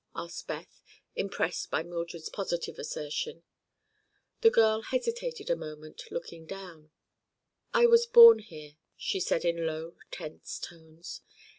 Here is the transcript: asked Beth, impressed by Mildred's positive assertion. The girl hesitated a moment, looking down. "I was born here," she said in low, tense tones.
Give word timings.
asked 0.15 0.47
Beth, 0.47 0.81
impressed 1.15 1.69
by 1.69 1.83
Mildred's 1.83 2.27
positive 2.29 2.79
assertion. 2.79 3.43
The 4.41 4.49
girl 4.49 4.81
hesitated 4.81 5.51
a 5.51 5.55
moment, 5.55 6.09
looking 6.09 6.47
down. 6.47 6.89
"I 7.71 7.85
was 7.85 8.07
born 8.07 8.39
here," 8.39 8.77
she 8.97 9.19
said 9.19 9.45
in 9.45 9.67
low, 9.67 9.97
tense 10.09 10.57
tones. 10.57 11.21